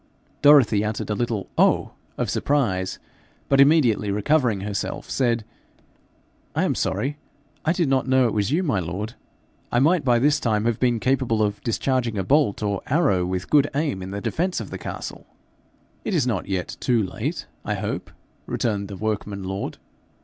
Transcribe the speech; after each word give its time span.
Dorothy 0.41 0.83
uttered 0.83 1.11
a 1.11 1.13
little 1.13 1.47
'Oh!' 1.59 1.91
of 2.17 2.27
surprise, 2.27 2.97
but 3.49 3.61
immediately 3.61 4.09
recovering 4.09 4.61
herself, 4.61 5.07
said, 5.11 5.45
'I 6.55 6.63
am 6.63 6.73
sorry 6.73 7.19
I 7.65 7.71
did 7.71 7.87
not 7.87 8.07
know 8.07 8.25
it 8.25 8.33
was 8.33 8.51
you, 8.51 8.63
my 8.63 8.79
lord. 8.79 9.13
I 9.71 9.77
might 9.77 10.03
by 10.03 10.17
this 10.17 10.39
time 10.39 10.65
have 10.65 10.79
been 10.79 10.99
capable 10.99 11.43
of 11.43 11.61
discharging 11.61 12.15
bolt 12.23 12.63
or 12.63 12.81
arrow 12.87 13.27
with 13.27 13.51
good 13.51 13.69
aim 13.75 14.01
in 14.01 14.09
defence 14.23 14.59
of 14.59 14.71
the 14.71 14.79
castle.' 14.79 15.27
'It 16.03 16.15
is 16.15 16.25
not 16.25 16.47
yet 16.47 16.77
too 16.79 17.03
late, 17.03 17.45
I 17.63 17.75
hope,' 17.75 18.09
returned 18.47 18.87
the 18.87 18.97
workman 18.97 19.43
lord. 19.43 19.77